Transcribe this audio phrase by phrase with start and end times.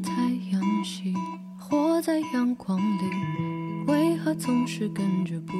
[0.00, 0.10] 太
[0.52, 1.14] 阳系，
[1.58, 5.52] 活在阳光里，为何总是跟着不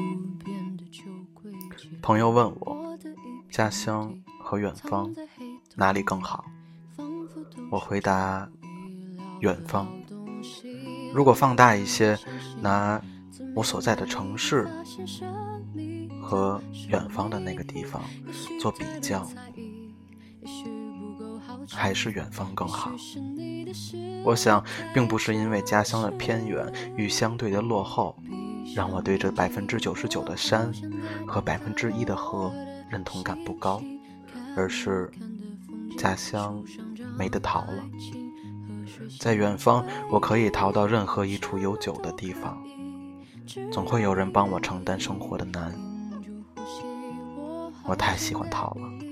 [0.45, 1.03] 变的旧
[1.35, 1.91] 规矩？
[2.01, 2.99] 朋友问我，
[3.51, 5.15] 家乡和远方
[5.75, 6.45] 哪里更好？
[7.71, 8.49] 我回答，
[9.41, 9.89] 远方。
[11.13, 12.19] 如果放大一些，
[12.61, 13.01] 拿
[13.55, 14.69] 我所在的城市
[16.23, 18.03] 和远方的那个地方
[18.61, 19.27] 做比较，
[21.79, 22.91] 还是远方更好。
[24.25, 28.17] 我想，并不是因为家乡的偏远与相对的落后，
[28.75, 30.73] 让我对这百分之九十九的山
[31.27, 32.53] 和百分之一的河
[32.91, 33.81] 认同感不高，
[34.57, 35.09] 而是
[35.97, 36.63] 家乡
[37.17, 37.85] 没得逃了。
[39.21, 42.61] 在远方，我可以逃到任何一处有酒的地方，
[43.71, 45.73] 总会有人帮我承担生活的难。
[47.85, 49.08] 我太喜欢逃了。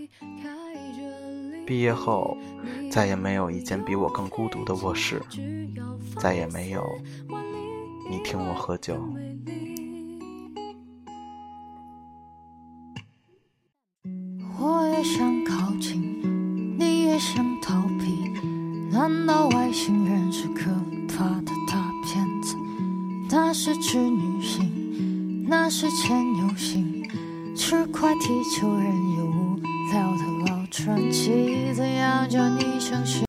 [1.67, 2.39] 毕业后，
[2.91, 5.21] 再也没有一间比我更孤独的卧室，
[6.21, 6.87] 再也没有
[8.09, 8.95] 你听我喝酒。
[14.59, 18.31] 我也想靠近，你也想逃避。
[18.91, 20.71] 难道外星人是可
[21.09, 22.57] 怕的大骗子？
[23.29, 27.03] 那是织女星，那是牵牛星，
[27.57, 28.87] 吃块地球人
[29.19, 29.57] 有无
[29.93, 30.36] 聊的
[30.77, 33.26] 传奇，怎样叫你相信？